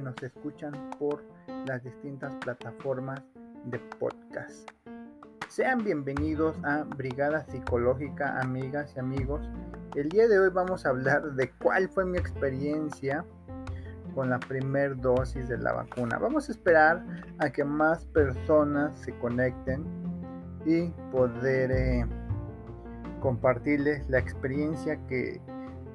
[0.00, 1.24] nos escuchan por
[1.66, 3.20] las distintas plataformas
[3.64, 4.70] de podcast.
[5.48, 9.48] Sean bienvenidos a Brigada Psicológica, amigas y amigos.
[9.96, 13.24] El día de hoy vamos a hablar de cuál fue mi experiencia
[14.14, 16.18] con la primer dosis de la vacuna.
[16.18, 17.04] Vamos a esperar
[17.38, 19.84] a que más personas se conecten
[20.64, 22.06] y poder eh,
[23.20, 25.40] compartirles la experiencia que,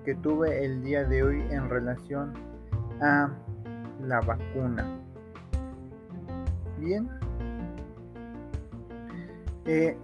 [0.04, 2.34] que tuve el día de hoy en relación
[3.02, 3.30] a
[4.04, 5.00] la vacuna.
[6.78, 7.10] Bien.
[9.66, 9.98] Eh,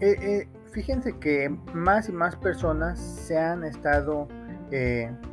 [0.00, 4.28] eh, eh, fíjense que más y más personas se han estado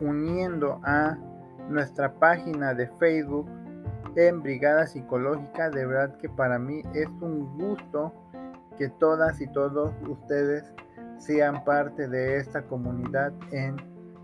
[0.02, 1.18] uniendo a
[1.70, 3.48] nuestra página de Facebook
[4.16, 5.70] en Brigada Psicológica.
[5.70, 8.14] De verdad que para mí es un gusto
[8.78, 10.74] que todas y todos ustedes
[11.20, 13.78] sean parte de esta comunidad en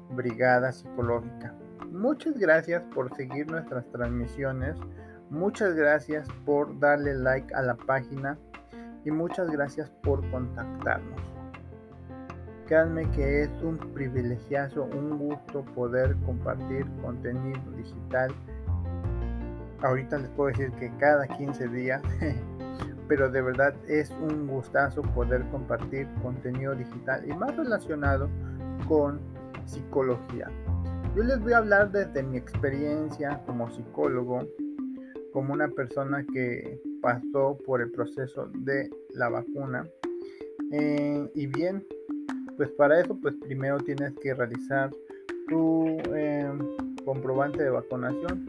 [0.09, 1.53] Brigada Psicológica.
[1.95, 4.75] Muchas gracias por seguir nuestras transmisiones.
[5.30, 8.38] Muchas gracias por darle like a la página
[9.06, 11.22] y muchas gracias por contactarnos.
[12.67, 18.36] Créanme que es un privilegiazo, un gusto poder compartir contenido digital.
[19.81, 22.02] Ahorita les puedo decir que cada 15 días,
[23.08, 28.30] pero de verdad es un gustazo poder compartir contenido digital y más relacionado
[28.86, 29.22] con
[29.66, 30.50] psicología.
[31.16, 34.45] Yo les voy a hablar desde mi experiencia como psicólogo,
[35.31, 39.88] como una persona que pasó por el proceso de la vacuna.
[40.73, 41.88] Eh, y bien,
[42.58, 44.91] pues para eso, pues primero tienes que realizar
[45.47, 46.52] tu eh,
[47.05, 48.45] comprobante de vacunación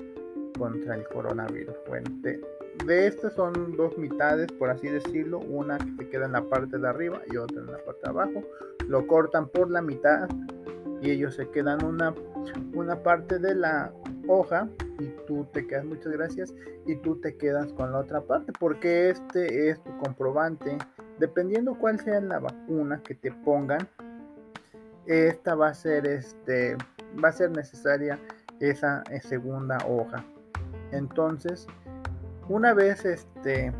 [0.58, 1.76] contra el coronavirus.
[1.86, 2.40] Bueno, de,
[2.84, 6.78] de estas son dos mitades, por así decirlo, una que te queda en la parte
[6.78, 8.42] de arriba y otra en la parte de abajo.
[8.88, 10.28] Lo cortan por la mitad
[11.00, 12.12] y ellos se quedan una,
[12.74, 13.92] una parte de la
[14.28, 16.54] hoja y tú te quedas, muchas gracias,
[16.86, 20.78] y tú te quedas con la otra parte, porque este es tu comprobante.
[21.18, 23.88] Dependiendo cuál sea la vacuna que te pongan,
[25.06, 26.76] esta va a ser este
[27.22, 28.18] va a ser necesaria
[28.60, 30.24] esa eh, segunda hoja.
[30.92, 31.66] Entonces,
[32.48, 33.72] una vez este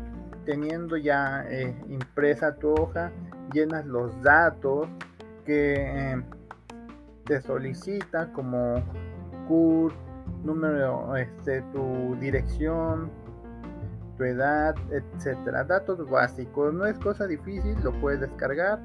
[0.45, 3.11] teniendo ya eh, impresa tu hoja,
[3.51, 4.87] llenas los datos
[5.45, 6.23] que eh,
[7.27, 8.83] te solicita como
[9.47, 9.93] CUR,
[10.43, 13.11] número, este, tu dirección,
[14.17, 15.63] tu edad, etcétera.
[15.63, 18.79] Datos básicos, no es cosa difícil, lo puedes descargar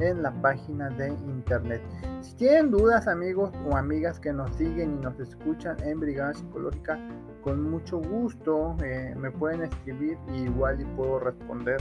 [0.00, 1.82] en la página de internet.
[2.20, 6.98] Si tienen dudas, amigos o amigas que nos siguen y nos escuchan en Brigada Psicológica,
[7.42, 11.78] con mucho gusto eh, me pueden escribir y igual puedo responder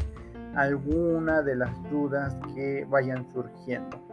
[0.56, 4.07] alguna de las dudas que vayan surgiendo.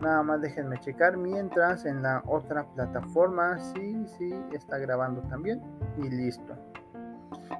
[0.00, 5.62] Nada más déjenme checar mientras en la otra plataforma sí, sí está grabando también
[5.96, 6.54] y listo.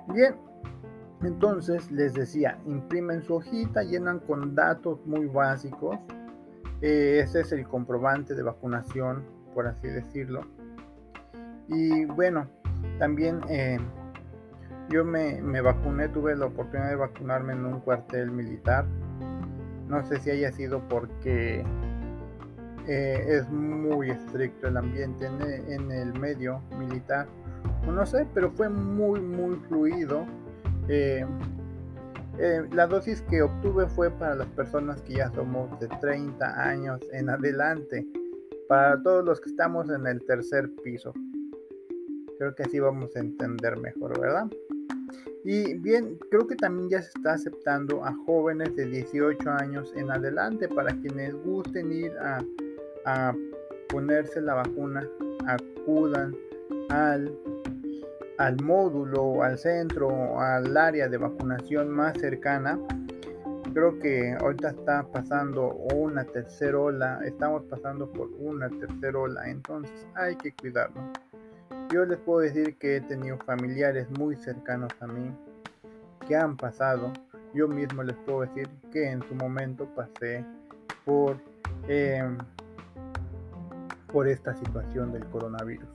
[0.09, 0.37] Bien,
[1.23, 5.97] entonces les decía, imprimen su hojita, llenan con datos muy básicos.
[6.83, 9.25] Eh, ese es el comprobante de vacunación,
[9.55, 10.43] por así decirlo.
[11.69, 12.47] Y bueno,
[12.99, 13.79] también eh,
[14.91, 18.85] yo me, me vacuné, tuve la oportunidad de vacunarme en un cuartel militar.
[19.89, 21.65] No sé si haya sido porque
[22.89, 27.27] eh, es muy estricto el ambiente en el, medio militar.
[27.87, 30.25] No sé, pero fue muy, muy fluido.
[30.89, 31.25] Eh,
[32.39, 37.01] eh, la dosis que obtuve fue para las personas que ya somos de 30 años
[37.13, 38.07] en adelante.
[38.69, 41.13] Para todos los que estamos en el tercer piso.
[42.39, 44.47] Creo que así vamos a entender mejor, ¿verdad?
[45.45, 50.11] Y bien, creo que también ya se está aceptando a jóvenes de 18 años en
[50.11, 52.45] adelante para quienes gusten ir a
[53.07, 53.35] a
[53.89, 55.09] ponerse la vacuna
[55.47, 56.37] acudan
[56.91, 57.33] al,
[58.39, 62.79] al módulo, al centro, al área de vacunación más cercana.
[63.73, 70.07] Creo que ahorita está pasando una tercera ola, estamos pasando por una tercera ola, entonces
[70.15, 71.03] hay que cuidarlo.
[71.93, 75.31] Yo les puedo decir que he tenido familiares muy cercanos a mí
[76.27, 77.13] que han pasado.
[77.55, 80.45] Yo mismo les puedo decir que en su momento pasé
[81.05, 81.37] por
[81.87, 82.23] eh,
[84.13, 85.89] por esta situación del coronavirus.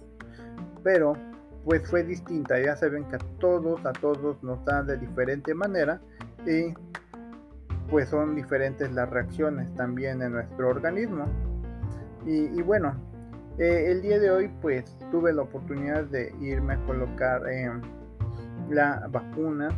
[0.83, 1.13] Pero
[1.65, 6.01] pues fue distinta, ya saben que a todos, a todos nos dan de diferente manera
[6.45, 6.73] y
[7.89, 11.25] pues son diferentes las reacciones también en nuestro organismo.
[12.25, 12.95] Y, bueno,
[13.57, 17.41] eh, el día de hoy pues tuve la oportunidad de irme a colocar
[18.69, 19.69] la vacuna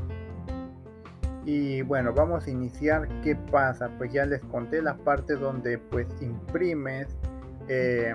[1.45, 3.07] y bueno, vamos a iniciar.
[3.21, 3.89] ¿Qué pasa?
[3.97, 7.07] Pues ya les conté la parte donde pues imprimes
[7.68, 8.13] eh,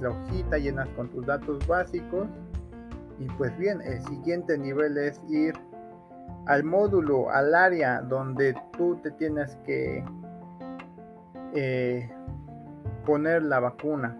[0.00, 2.26] la hojita, llenas con tus datos básicos
[3.18, 5.54] Y pues bien, el siguiente nivel es ir
[6.46, 10.02] al módulo, al área donde tú te tienes que
[11.54, 12.10] eh,
[13.04, 14.16] poner la vacuna.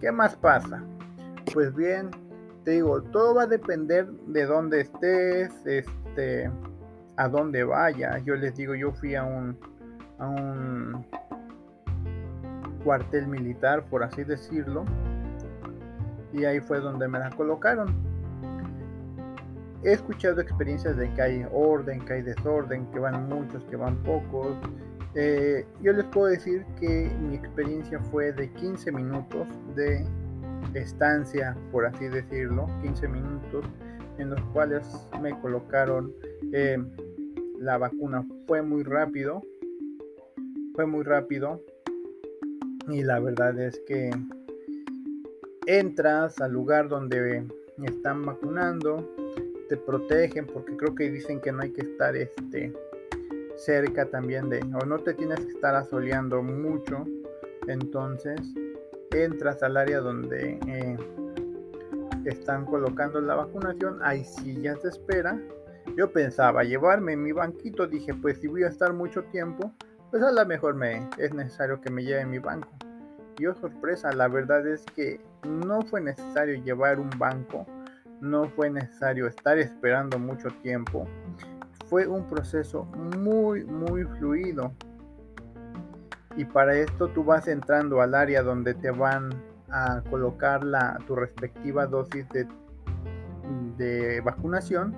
[0.00, 0.82] ¿Qué más pasa?
[1.52, 2.10] Pues bien,
[2.64, 6.50] te digo, todo va a depender de dónde estés, este,
[7.16, 8.24] a dónde vayas.
[8.24, 9.58] Yo les digo, yo fui a un,
[10.18, 11.06] a un
[12.84, 14.84] cuartel militar, por así decirlo,
[16.32, 17.94] y ahí fue donde me la colocaron.
[19.82, 23.96] He escuchado experiencias de que hay orden, que hay desorden, que van muchos, que van
[24.02, 24.56] pocos.
[25.14, 29.46] Eh, yo les puedo decir que mi experiencia fue de 15 minutos
[29.76, 30.04] de
[30.74, 33.64] estancia, por así decirlo, 15 minutos
[34.18, 34.84] en los cuales
[35.20, 36.12] me colocaron
[36.52, 36.76] eh,
[37.58, 38.26] la vacuna.
[38.46, 39.42] Fue muy rápido,
[40.74, 41.62] fue muy rápido
[42.88, 44.10] y la verdad es que
[45.66, 47.44] entras al lugar donde
[47.84, 49.08] están vacunando,
[49.68, 52.72] te protegen porque creo que dicen que no hay que estar este
[53.56, 57.04] cerca también de o no te tienes que estar asoleando mucho
[57.66, 58.40] entonces
[59.12, 60.96] entras al área donde eh,
[62.24, 65.40] están colocando la vacunación, hay sillas de espera.
[65.96, 69.72] Yo pensaba llevarme mi banquito, dije, pues si voy a estar mucho tiempo,
[70.10, 72.68] pues a lo mejor me es necesario que me lleve mi banco.
[73.38, 77.66] Y oh sorpresa, la verdad es que no fue necesario llevar un banco,
[78.20, 81.06] no fue necesario estar esperando mucho tiempo.
[81.86, 82.84] Fue un proceso
[83.18, 84.72] muy, muy fluido
[86.36, 89.30] y para esto tú vas entrando al área donde te van
[89.70, 92.46] a colocar la, tu respectiva dosis de,
[93.76, 94.94] de vacunación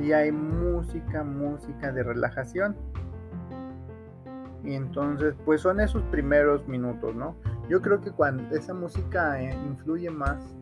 [0.00, 2.76] y hay música, música de relajación.
[4.66, 7.36] Y entonces, pues son esos primeros minutos, ¿no?
[7.68, 10.56] Yo creo que cuando esa música eh, influye más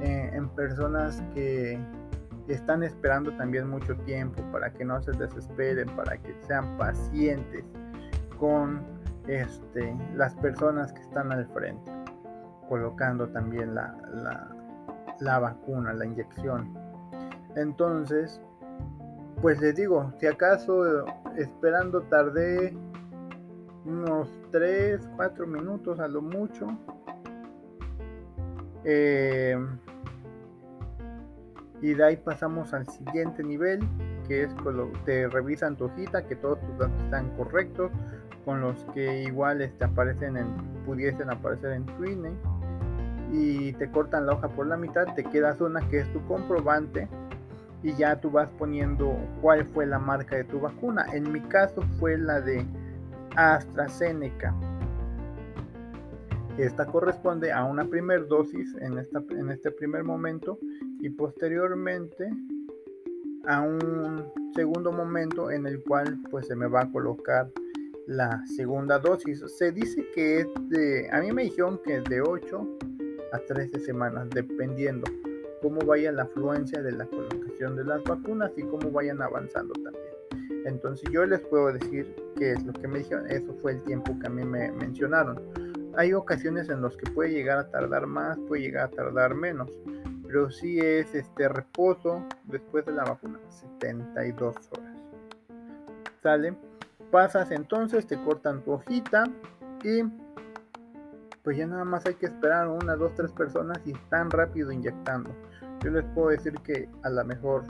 [0.00, 1.78] eh, en personas que
[2.48, 7.64] están esperando también mucho tiempo para que no se desesperen, para que sean pacientes
[8.38, 8.80] con
[9.26, 11.92] este, las personas que están al frente,
[12.70, 13.94] colocando también la,
[15.20, 16.74] la, vacuna, la inyección.
[17.54, 18.40] Entonces,
[19.42, 21.04] pues les digo, si acaso
[21.36, 22.74] esperando tardé
[23.84, 26.66] unos 3, 4 minutos a lo mucho.
[28.84, 29.56] Eh,
[31.80, 33.80] y de ahí pasamos al siguiente nivel,
[34.28, 37.90] que es cuando te revisan tu hojita, que todos tus datos están correctos,
[38.44, 42.32] con los que igual este, aparecen en, pudiesen aparecer en Twine
[43.32, 47.08] y te cortan la hoja por la mitad, te quedas una que es tu comprobante
[47.82, 51.06] y ya tú vas poniendo cuál fue la marca de tu vacuna.
[51.12, 52.64] En mi caso fue la de
[53.36, 54.54] AstraZeneca.
[56.58, 60.58] Esta corresponde a una primer dosis en este primer momento
[61.00, 62.30] y posteriormente
[63.46, 64.24] a un
[64.54, 67.50] segundo momento en el cual pues se me va a colocar
[68.06, 69.42] la segunda dosis.
[69.58, 72.78] Se dice que es de, a mí me dijeron que es de 8
[73.32, 75.10] a 13 semanas, dependiendo
[75.62, 80.01] cómo vaya la afluencia de la colocación de las vacunas y cómo vayan avanzando también.
[80.64, 84.16] Entonces yo les puedo decir que es lo que me dijeron, eso fue el tiempo
[84.20, 85.40] que a mí me mencionaron.
[85.96, 89.70] Hay ocasiones en los que puede llegar a tardar más, puede llegar a tardar menos,
[90.26, 94.96] pero sí es este reposo después de la vacuna, 72 horas.
[96.22, 96.54] ¿Sale?
[97.12, 99.24] pasas entonces, te cortan tu hojita
[99.84, 100.02] y
[101.44, 105.30] pues ya nada más hay que esperar una, dos, tres personas y tan rápido inyectando.
[105.82, 107.64] Yo les puedo decir que a lo mejor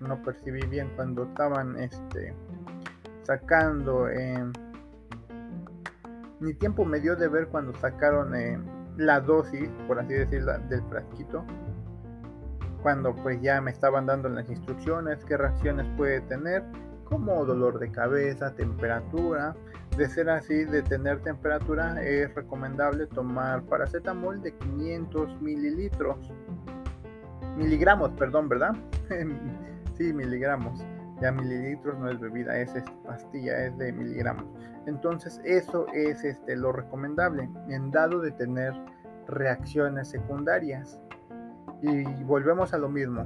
[0.00, 2.34] no percibí bien cuando estaban este
[3.22, 4.50] sacando eh,
[6.40, 8.58] ni tiempo me dio de ver cuando sacaron eh,
[8.96, 11.44] la dosis por así decirlo del frasquito
[12.82, 16.64] cuando pues ya me estaban dando las instrucciones qué reacciones puede tener
[17.12, 19.54] como dolor de cabeza, temperatura.
[19.96, 26.32] De ser así, de tener temperatura, es recomendable tomar paracetamol de 500 mililitros.
[27.56, 28.74] Miligramos, perdón, ¿verdad?
[29.94, 30.84] sí, miligramos.
[31.20, 32.72] Ya mililitros no es bebida, es,
[33.04, 34.44] pastilla, es de miligramos.
[34.86, 38.72] Entonces, eso es este, lo recomendable en dado de tener
[39.28, 41.00] reacciones secundarias.
[41.82, 43.24] Y volvemos a lo mismo.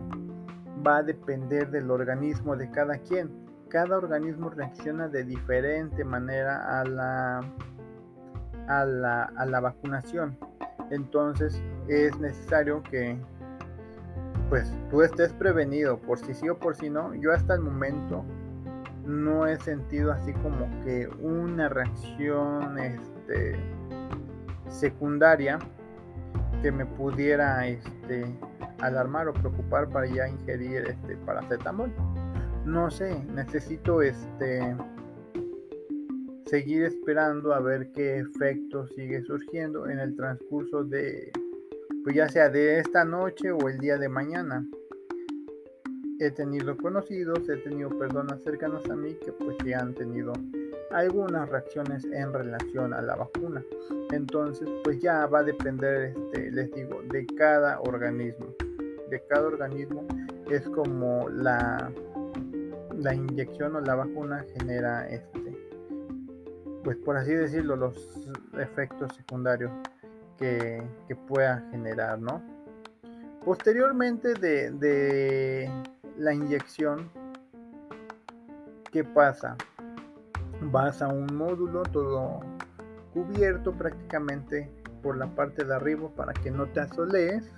[0.86, 6.84] Va a depender del organismo de cada quien cada organismo reacciona de diferente manera a
[6.84, 7.40] la,
[8.68, 10.38] a la, a la vacunación.
[10.90, 13.18] Entonces es necesario que
[14.48, 17.14] pues tú estés prevenido por si sí o por si no.
[17.14, 18.24] Yo hasta el momento
[19.04, 23.56] no he sentido así como que una reacción este,
[24.68, 25.58] secundaria
[26.62, 28.24] que me pudiera este,
[28.80, 31.92] alarmar o preocupar para ya ingerir este paracetamol.
[32.64, 34.76] No sé, necesito este
[36.46, 41.32] seguir esperando a ver qué efecto sigue surgiendo en el transcurso de
[42.06, 44.64] pues ya sea de esta noche o el día de mañana.
[46.20, 50.32] He tenido conocidos, he tenido personas cercanas a mí que pues ya han tenido
[50.92, 53.60] algunas reacciones en relación a la vacuna.
[54.12, 58.54] Entonces, pues ya va a depender, este, les digo, de cada organismo.
[59.10, 60.06] De cada organismo
[60.48, 61.90] es como la,
[62.98, 65.58] la inyección o la vacuna genera, este,
[66.84, 68.28] pues por así decirlo, los
[68.60, 69.72] efectos secundarios
[70.38, 70.82] que,
[71.26, 72.42] pueda generar, ¿no?
[73.44, 75.70] Posteriormente de,
[76.18, 77.10] la inyección,
[78.90, 79.56] ¿qué pasa?
[80.60, 82.40] Vas a un módulo todo
[83.12, 84.70] cubierto prácticamente
[85.02, 87.50] por la parte de arriba para que no te asolees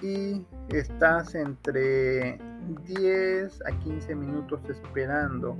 [0.00, 2.38] y estás entre
[2.86, 5.56] 10 a 15 minutos esperando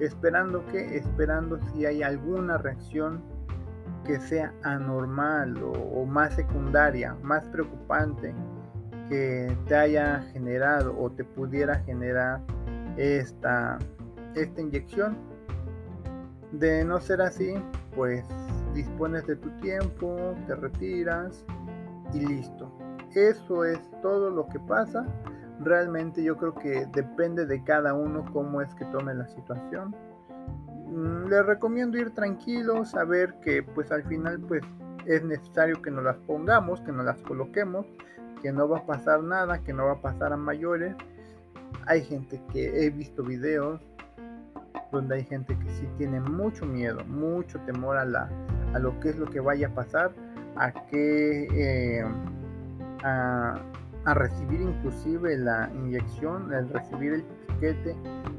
[0.00, 3.22] esperando que esperando si hay alguna reacción
[4.04, 8.34] que sea anormal o, más secundaria, más preocupante
[9.08, 12.40] que te haya generado o te pudiera generar
[12.96, 13.78] esta,
[14.34, 15.16] esta inyección.
[16.52, 17.54] De no ser así,
[17.94, 18.24] pues
[18.74, 21.44] dispones de tu tiempo, te retiras
[22.12, 22.70] y listo.
[23.14, 25.06] Eso es todo lo que pasa.
[25.60, 29.94] Realmente yo creo que depende de cada uno cómo es que tome la situación.
[30.90, 34.62] Les recomiendo ir tranquilos, saber que pues al final pues
[35.06, 37.86] es necesario que nos las pongamos, que nos las coloquemos,
[38.42, 40.94] que no va a pasar nada, que no va a pasar a mayores.
[41.86, 43.80] Hay gente que he visto videos
[44.90, 48.28] donde hay gente que sí tiene mucho miedo, mucho temor a, la,
[48.74, 50.12] a lo que es lo que vaya a pasar,
[50.56, 52.04] a que eh,
[53.04, 53.60] a,
[54.04, 57.94] a recibir inclusive la inyección, el recibir el piquete.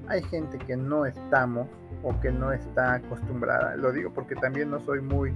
[0.09, 1.67] Hay gente que no estamos
[2.03, 3.75] o que no está acostumbrada.
[3.75, 5.33] Lo digo porque también no soy muy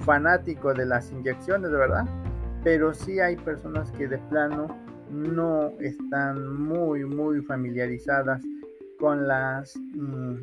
[0.00, 2.06] fanático de las inyecciones, verdad,
[2.64, 4.68] pero sí hay personas que de plano
[5.10, 8.42] no están muy, muy familiarizadas
[8.98, 10.34] con las mm,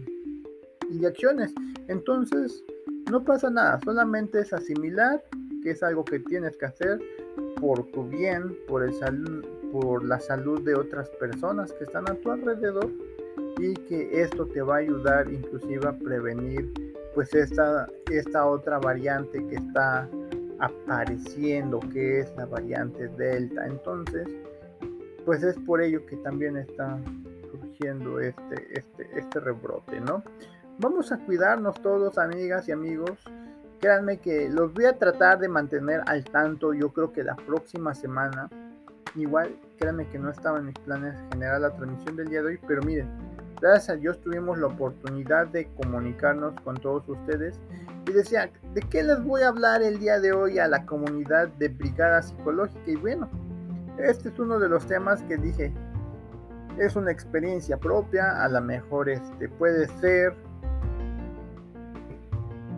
[0.89, 1.53] inyecciones.
[1.87, 2.63] Entonces,
[3.11, 5.21] no pasa nada, solamente es asimilar
[5.61, 6.99] que es algo que tienes que hacer
[7.59, 8.93] por tu bien, por, el
[9.71, 12.91] por la salud de otras personas que están a tu alrededor
[13.57, 16.71] y que esto te va a ayudar inclusive a prevenir
[17.13, 20.09] pues esta, esta otra variante que está
[20.59, 23.65] apareciendo que es la variante delta.
[23.65, 24.27] Entonces
[25.25, 26.99] pues es por ello que también está
[27.51, 30.23] surgiendo este, este, este rebrote no
[30.79, 33.11] vamos a cuidarnos todos amigas y amigos.
[33.79, 37.93] Créanme que los voy a tratar de mantener al tanto yo creo que la próxima
[37.93, 38.49] semana.
[39.15, 42.59] Igual créanme que no estaba en mis planes generar la transmisión del día de hoy
[42.67, 43.32] pero miren
[43.63, 47.57] gracias a Dios tuvimos la oportunidad de comunicarnos con todos ustedes
[48.05, 51.47] y decía, ¿de qué les voy a hablar el día de hoy a la comunidad
[51.47, 52.81] de Brigada Psicológica?
[52.85, 53.29] Y bueno,
[53.97, 55.71] este es uno de los temas que dije,
[56.77, 60.33] es una experiencia propia, a lo mejor este puede ser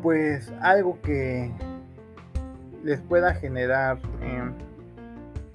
[0.04, 1.52] pues algo que
[2.84, 4.54] les pueda generar em,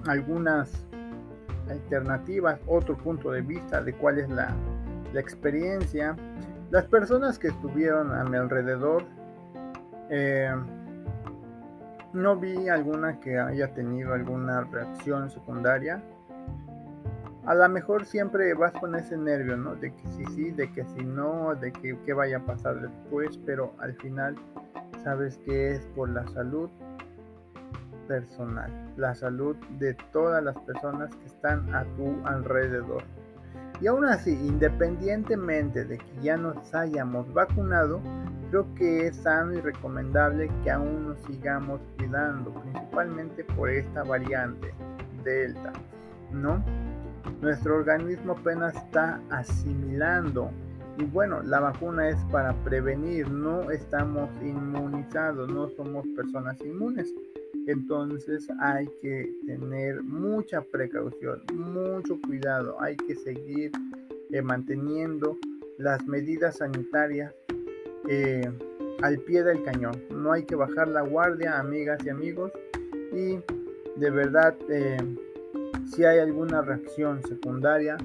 [0.09, 0.73] algunas
[1.69, 4.57] alternativas, otro punto de vista de cuál es la
[5.13, 6.17] la experiencia,
[6.71, 9.05] las personas que estuvieron a mi alrededor,
[10.09, 10.55] eh,
[12.13, 16.03] no vi alguna que haya tenido alguna reacción secundaria.
[17.47, 19.75] A lo mejor siempre vas con ese nervio, ¿no?
[19.75, 23.39] De que sí, sí, de que si no, de que qué vaya a pasar después,
[23.47, 24.37] pero al final
[25.03, 26.69] sabes que es por la salud
[28.07, 33.05] personal, la salud de todas las personas que están a tu alrededor.
[33.81, 38.01] Y aún así, independientemente de que ya nos hayamos vacunado,
[38.51, 44.75] creo que es sano y recomendable que aún nos sigamos cuidando, principalmente por esta variante
[45.25, 45.73] Delta,
[46.33, 46.63] ¿no?
[47.41, 50.51] Nuestro organismo apenas está asimilando
[50.99, 57.15] y bueno, la vacuna es para prevenir, no estamos inmunizados, no somos personas inmunes.
[57.71, 63.71] Entonces hay que tener mucha precaución, mucho cuidado, hay que seguir
[64.33, 65.39] eh, manteniendo
[65.79, 67.33] las medidas sanitarias
[68.09, 68.51] eh,
[69.03, 70.03] al pie del cañón.
[70.11, 72.51] No hay que bajar la guardia, amigas y amigos.
[73.13, 73.39] Y
[74.01, 74.99] de verdad, eh,
[75.95, 77.97] si hay alguna reacción secundaria,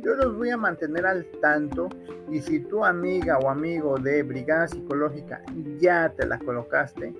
[0.00, 1.88] yo los voy a mantener al tanto.
[2.30, 5.42] Y si tu amiga o amigo de Brigada Psicológica
[5.80, 7.12] ya te la colocaste,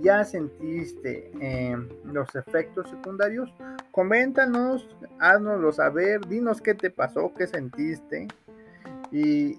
[0.00, 3.52] ya sentiste eh, los efectos secundarios,
[3.90, 8.28] coméntanos, haznoslo saber, dinos qué te pasó, qué sentiste.
[9.12, 9.56] Y,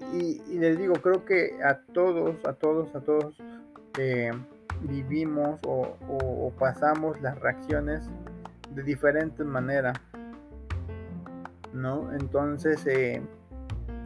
[0.58, 3.38] les digo, creo que a todos, a todos, a todos
[3.98, 4.32] eh,
[4.84, 8.10] vivimos o, pasamos las reacciones
[8.74, 9.98] de diferentes maneras.
[11.74, 12.12] ¿No?
[12.14, 13.22] Entonces, eh,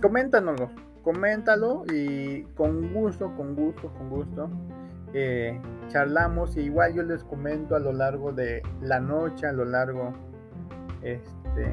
[0.01, 0.70] coméntanoslo,
[1.03, 4.50] coméntalo y con gusto, con gusto, con gusto
[5.17, 5.57] eh,
[5.88, 10.12] charlamos y igual yo les comento a lo largo de la noche, a lo largo
[11.01, 11.72] este,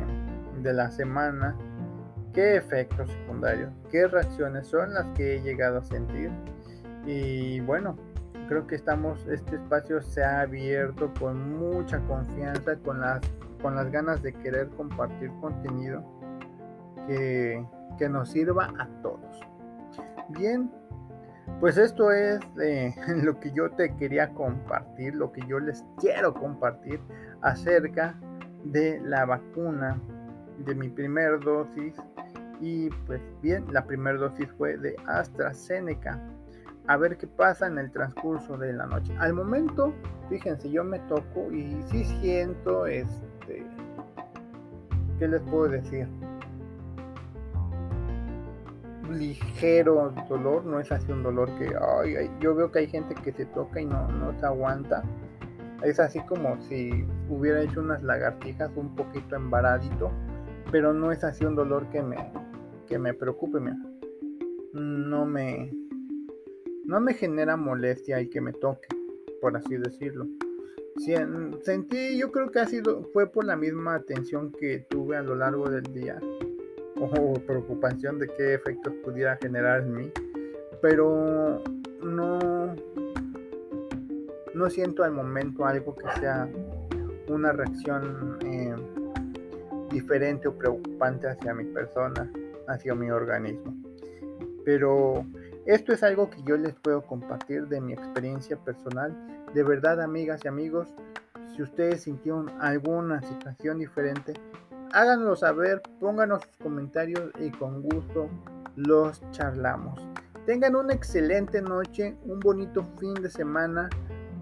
[0.62, 1.56] de la semana,
[2.32, 6.30] qué efectos secundarios, qué reacciones son las que he llegado a sentir.
[7.04, 7.96] Y bueno,
[8.46, 13.22] creo que estamos, este espacio se ha abierto con mucha confianza, con las,
[13.60, 16.04] con las ganas de querer compartir contenido
[17.08, 17.66] que,
[17.98, 19.40] que nos sirva a todos.
[20.28, 20.70] Bien,
[21.60, 26.34] pues esto es eh, lo que yo te quería compartir, lo que yo les quiero
[26.34, 27.00] compartir
[27.42, 28.14] acerca
[28.64, 30.00] de la vacuna
[30.58, 31.94] de mi primer dosis.
[32.60, 36.20] Y pues bien, la primera dosis fue de AstraZeneca.
[36.88, 39.14] A ver qué pasa en el transcurso de la noche.
[39.18, 39.92] Al momento,
[40.28, 43.66] fíjense, yo me toco y sí siento este...
[45.18, 46.08] ¿Qué les puedo decir?
[49.18, 53.32] Ligero dolor, no es así un dolor que, ay, yo veo que hay gente que
[53.32, 55.02] se toca y no, no se aguanta.
[55.82, 60.10] Es así como si hubiera hecho unas lagartijas un poquito embaradito,
[60.70, 62.32] pero no es así un dolor que me,
[62.86, 63.58] que me preocupe,
[64.72, 65.72] No me,
[66.84, 68.88] no me genera molestia el que me toque,
[69.40, 70.26] por así decirlo.
[71.62, 75.34] Sentí, yo creo que ha sido, fue por la misma atención que tuve a lo
[75.34, 76.20] largo del día
[77.04, 80.12] o preocupación de qué efectos pudiera generar en mí,
[80.80, 81.62] pero
[82.02, 82.74] no,
[84.54, 86.48] no siento al momento algo que sea
[87.28, 88.74] una reacción eh,
[89.90, 92.30] diferente o preocupante hacia mi persona,
[92.68, 93.74] hacia mi organismo.
[94.64, 95.24] Pero
[95.66, 99.16] esto es algo que yo les puedo compartir de mi experiencia personal.
[99.54, 100.92] De verdad, amigas y amigos,
[101.54, 104.34] si ustedes sintieron alguna situación diferente,
[104.92, 108.28] háganlo saber, pónganos sus comentarios y con gusto
[108.76, 110.00] los charlamos.
[110.46, 113.88] Tengan una excelente noche, un bonito fin de semana.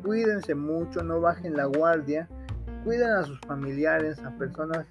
[0.02, 2.28] Cuídense mucho, no bajen la guardia.
[2.84, 4.86] Cuiden a sus familiares, a personas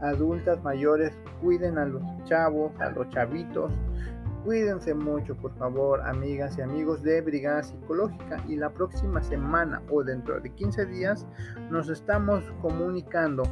[0.00, 1.12] adultas mayores.
[1.42, 3.72] Cuiden a los chavos, a los chavitos.
[4.44, 8.42] Cuídense mucho, por favor, amigas y amigos de Brigada Psicológica.
[8.48, 11.26] Y la próxima semana o dentro de 15 días
[11.70, 13.42] nos estamos comunicando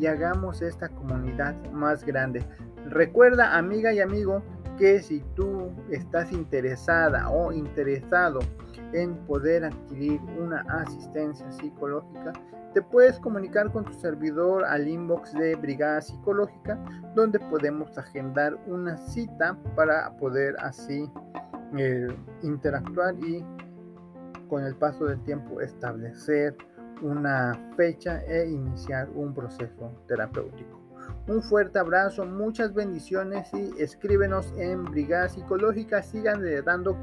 [0.00, 2.42] y hagamos esta comunidad más grande.
[2.86, 4.42] Recuerda, amiga y amigo,
[4.78, 8.40] que si tú estás interesada o interesado
[8.94, 12.32] en poder adquirir una asistencia psicológica,
[12.72, 16.78] te puedes comunicar con tu servidor al inbox de Brigada Psicológica,
[17.14, 21.10] donde podemos agendar una cita para poder así
[21.76, 22.08] eh,
[22.42, 23.44] interactuar y
[24.48, 26.56] con el paso del tiempo establecer
[27.02, 30.80] una fecha e iniciar un proceso terapéutico.
[31.26, 36.02] Un fuerte abrazo, muchas bendiciones y escríbenos en Brigada Psicológica.
[36.02, 36.96] Sigan dando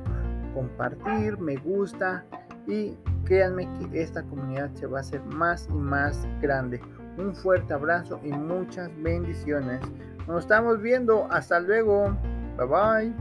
[0.54, 2.26] compartir, me gusta
[2.68, 6.82] y créanme que esta comunidad se va a hacer más y más grande.
[7.18, 9.82] Un fuerte abrazo y muchas bendiciones.
[10.28, 11.28] Nos estamos viendo.
[11.32, 12.16] Hasta luego.
[12.58, 13.14] Bye bye.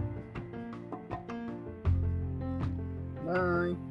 [3.27, 3.86] Bye.